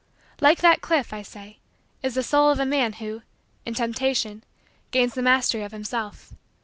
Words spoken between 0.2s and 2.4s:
Like that cliff, I say, is the